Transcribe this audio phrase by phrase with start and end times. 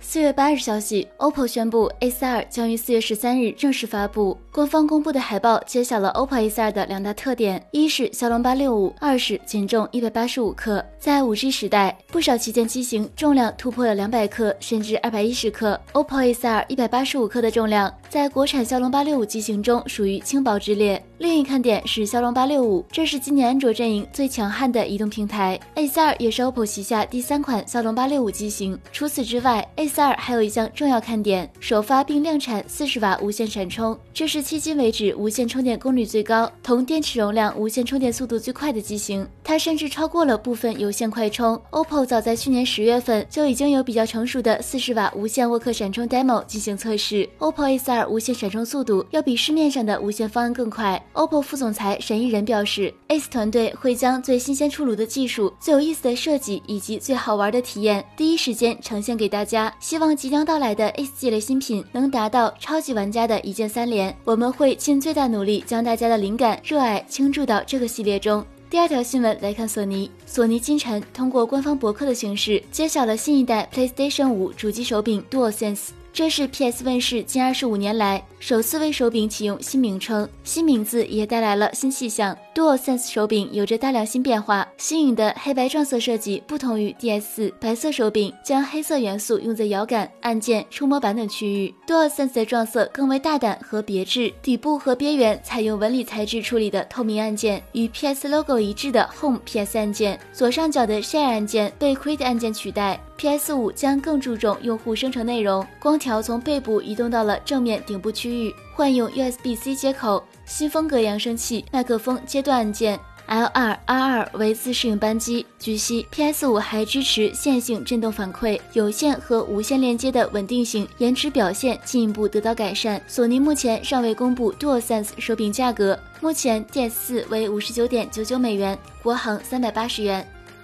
[0.00, 4.38] 四月八日消息，OPPO 宣布 A42 将于四月十三日正式发布。
[4.52, 10.84] 官方公布的海报揭晓了 OPPO A42 的两大特点：一是骁龙八六五，二是仅重一百八十五克。
[11.00, 15.80] 在 5G 时代，不少旗舰机型重量突破了两百克，甚至二百一十克。
[15.94, 21.02] OPPO A42 一百八十五克的重量，在国产骁龙八六五机型中属于轻薄之列。
[21.18, 25.58] 另一看点是骁龙八六五，这是今年安卓阵营最强悍的移动平台。
[25.74, 28.78] A42 也是 OPPO 旗下第三款骁龙八六五机型。
[28.92, 39.24] 除此之外，A 四二还有一项重要看点，首发并量产四十瓦无线闪充，这是迄今为止无线充电功率最高、同电池容量、无线充电速度最快的机型。
[39.44, 41.54] 它甚至超过了部分有线快充。
[41.70, 47.28] OPPO 早在去年十月份就已经有比较成熟的四十瓦无线沃克闪充 demo 进行测试。
[47.38, 51.00] OPPO A 四二无线闪充速度要比市面上的无线方案更快。
[51.12, 59.72] OPPO 副总裁沈一人表示，Ace 团队会将最新鲜出炉的技术、最有意思的设计以及最好玩的体验，第一时间呈现给大家。
[59.80, 64.16] 希望即将到来的 S 系列新品能达到超级玩家的一键三连。
[64.24, 68.44] 我们会尽最大努力将大家的灵感、热爱倾注到这个系列中。
[68.70, 70.10] 第二条新闻来看，索尼。
[70.26, 75.90] 索尼今晨通过官方博客的形式揭晓了新一代 PlayStation 五主机手柄 DualSense。
[76.14, 82.36] 这是 PS 问世近二十五年来首次为手柄启用新名称，新名字也带来了新气象。
[82.54, 91.74] DualSense 手柄有着大量新变化，新颖的黑白撞色设计不同于 DS 白色手柄，将黑色元素用在摇杆、按键、触摸板等区域。
[91.84, 103.00] DualSense 的撞色更为大胆和别致，底部和边缘采用纹理材质处理的透明按键，与 PS logo 一致的 Home PS 按键，左上角的 Share 按键被 Quit 按键取代。
[103.24, 113.00] PS 五将更注重用户生成内容，光条从背部移动到了正面顶部区域，换用 USB-C 接口，新风格扬声器，麦克风阶段按键。
[113.26, 115.46] L 二 R 二为自适应扳机。
[115.58, 123.00] 据悉，PS 五还支持线性震动反馈，有线和无线连接的稳定性、延迟表现进一步得到改善。
[123.08, 130.28] 索尼目前尚未公布 DualSense 手柄价格，目前 DS 四为五十九点九九美元，国行三百八十元。